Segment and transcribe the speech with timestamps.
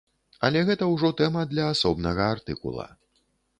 [0.47, 2.91] Але гэта ўжо тэма для асобнага артыкула.